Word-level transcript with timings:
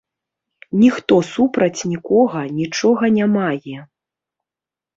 Ніхто 0.83 1.15
супраць 1.33 1.85
нікога 1.93 2.41
нічога 2.57 3.13
не 3.21 3.25
мае. 3.37 3.79